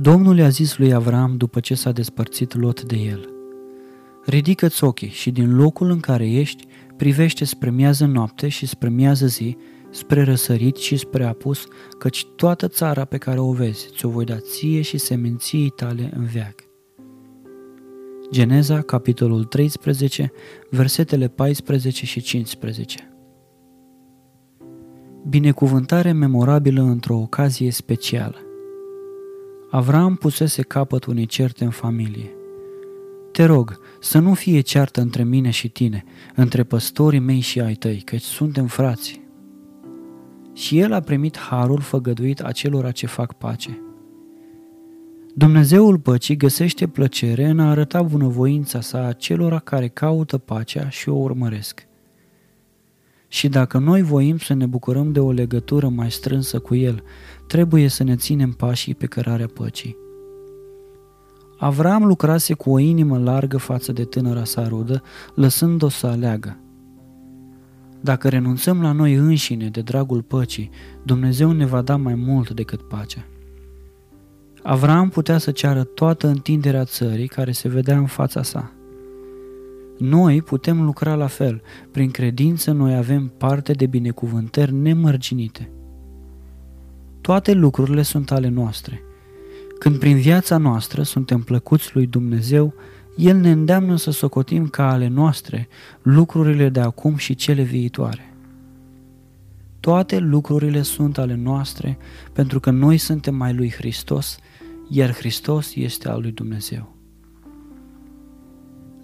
Domnul 0.00 0.38
i-a 0.38 0.48
zis 0.48 0.78
lui 0.78 0.92
Avram 0.92 1.36
după 1.36 1.60
ce 1.60 1.74
s-a 1.74 1.92
despărțit 1.92 2.54
Lot 2.54 2.82
de 2.82 2.96
el, 2.96 3.28
Ridică-ți 4.24 4.84
ochii 4.84 5.08
și 5.08 5.30
din 5.30 5.56
locul 5.56 5.90
în 5.90 6.00
care 6.00 6.30
ești, 6.30 6.66
privește 6.96 7.44
spre 7.44 7.70
miază 7.70 8.04
noapte 8.04 8.48
și 8.48 8.66
spre 8.66 8.88
miază 8.88 9.26
zi, 9.26 9.56
spre 9.90 10.22
răsărit 10.22 10.76
și 10.76 10.96
spre 10.96 11.24
apus, 11.24 11.64
căci 11.98 12.26
toată 12.36 12.68
țara 12.68 13.04
pe 13.04 13.18
care 13.18 13.38
o 13.38 13.52
vezi 13.52 13.88
ți-o 13.96 14.08
voi 14.08 14.24
da 14.24 14.36
ție 14.36 14.80
și 14.80 14.98
seminției 14.98 15.68
tale 15.68 16.12
în 16.16 16.24
veac. 16.24 16.54
Geneza, 18.30 18.80
capitolul 18.80 19.44
13, 19.44 20.32
versetele 20.70 21.28
14 21.28 22.06
și 22.06 22.20
15 22.20 23.12
Binecuvântare 25.28 26.12
memorabilă 26.12 26.82
într-o 26.82 27.16
ocazie 27.16 27.70
specială. 27.70 28.47
Avram 29.70 30.14
pusese 30.14 30.62
capăt 30.62 31.04
unei 31.04 31.26
certe 31.26 31.64
în 31.64 31.70
familie. 31.70 32.30
Te 33.32 33.44
rog 33.44 33.80
să 34.00 34.18
nu 34.18 34.34
fie 34.34 34.60
ceartă 34.60 35.00
între 35.00 35.24
mine 35.24 35.50
și 35.50 35.68
tine, 35.68 36.04
între 36.34 36.62
păstorii 36.62 37.18
mei 37.18 37.40
și 37.40 37.60
ai 37.60 37.74
tăi, 37.74 38.02
căci 38.04 38.22
suntem 38.22 38.66
frați. 38.66 39.20
Și 40.52 40.78
el 40.78 40.92
a 40.92 41.00
primit 41.00 41.38
harul 41.38 41.80
făgăduit 41.80 42.40
acelora 42.40 42.90
ce 42.90 43.06
fac 43.06 43.32
pace. 43.32 43.82
Dumnezeul 45.34 45.98
păcii 45.98 46.36
găsește 46.36 46.86
plăcere 46.86 47.46
în 47.46 47.58
a 47.58 47.70
arăta 47.70 48.02
bunăvoința 48.02 48.80
sa 48.80 49.06
acelora 49.06 49.58
care 49.58 49.88
caută 49.88 50.38
pacea 50.38 50.88
și 50.88 51.08
o 51.08 51.14
urmăresc. 51.14 51.87
Și 53.28 53.48
dacă 53.48 53.78
noi 53.78 54.02
voim 54.02 54.38
să 54.38 54.54
ne 54.54 54.66
bucurăm 54.66 55.12
de 55.12 55.20
o 55.20 55.30
legătură 55.30 55.88
mai 55.88 56.10
strânsă 56.10 56.58
cu 56.58 56.74
El, 56.74 57.02
trebuie 57.46 57.88
să 57.88 58.04
ne 58.04 58.16
ținem 58.16 58.50
pașii 58.52 58.94
pe 58.94 59.06
cărarea 59.06 59.46
păcii. 59.46 59.96
Avram 61.58 62.04
lucrase 62.04 62.54
cu 62.54 62.70
o 62.70 62.78
inimă 62.78 63.18
largă 63.18 63.56
față 63.56 63.92
de 63.92 64.04
tânăra 64.04 64.44
sa 64.44 64.68
rudă, 64.68 65.02
lăsând-o 65.34 65.88
să 65.88 66.06
aleagă. 66.06 66.58
Dacă 68.00 68.28
renunțăm 68.28 68.82
la 68.82 68.92
noi 68.92 69.14
înșine 69.14 69.68
de 69.68 69.80
dragul 69.80 70.22
păcii, 70.22 70.70
Dumnezeu 71.02 71.50
ne 71.50 71.66
va 71.66 71.82
da 71.82 71.96
mai 71.96 72.14
mult 72.14 72.50
decât 72.50 72.82
pacea. 72.82 73.26
Avram 74.62 75.08
putea 75.08 75.38
să 75.38 75.50
ceară 75.50 75.84
toată 75.84 76.26
întinderea 76.26 76.84
țării 76.84 77.28
care 77.28 77.52
se 77.52 77.68
vedea 77.68 77.98
în 77.98 78.06
fața 78.06 78.42
sa. 78.42 78.72
Noi 79.98 80.42
putem 80.42 80.82
lucra 80.82 81.14
la 81.14 81.26
fel. 81.26 81.62
Prin 81.90 82.10
credință 82.10 82.72
noi 82.72 82.96
avem 82.96 83.32
parte 83.38 83.72
de 83.72 83.86
binecuvântări 83.86 84.72
nemărginite. 84.72 85.70
Toate 87.20 87.52
lucrurile 87.52 88.02
sunt 88.02 88.30
ale 88.30 88.48
noastre. 88.48 89.02
Când 89.78 89.98
prin 89.98 90.16
viața 90.16 90.56
noastră 90.56 91.02
suntem 91.02 91.40
plăcuți 91.40 91.90
lui 91.94 92.06
Dumnezeu, 92.06 92.74
El 93.16 93.36
ne 93.36 93.50
îndeamnă 93.50 93.96
să 93.96 94.10
socotim 94.10 94.66
ca 94.66 94.90
ale 94.90 95.08
noastre 95.08 95.68
lucrurile 96.02 96.68
de 96.68 96.80
acum 96.80 97.16
și 97.16 97.34
cele 97.34 97.62
viitoare. 97.62 98.34
Toate 99.80 100.18
lucrurile 100.18 100.82
sunt 100.82 101.18
ale 101.18 101.34
noastre 101.34 101.98
pentru 102.32 102.60
că 102.60 102.70
noi 102.70 102.96
suntem 102.96 103.34
mai 103.34 103.54
lui 103.54 103.70
Hristos, 103.70 104.38
iar 104.88 105.14
Hristos 105.14 105.74
este 105.74 106.08
al 106.08 106.20
lui 106.20 106.32
Dumnezeu. 106.32 106.97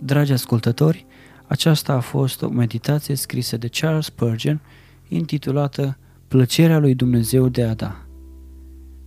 Dragi 0.05 0.33
ascultători, 0.33 1.07
aceasta 1.47 1.93
a 1.93 2.01
fost 2.01 2.43
o 2.43 2.49
meditație 2.49 3.15
scrisă 3.15 3.57
de 3.57 3.69
Charles 3.69 4.05
Spurgeon, 4.05 4.61
intitulată 5.09 5.99
Plăcerea 6.29 6.79
lui 6.79 6.95
Dumnezeu 6.95 7.49
de 7.49 7.63
a 7.63 7.75
da. 7.75 8.07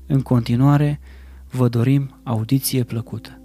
În 0.08 0.22
continuare, 0.22 1.00
vă 1.52 1.68
dorim 1.68 2.20
audiție 2.24 2.84
plăcută. 2.84 3.42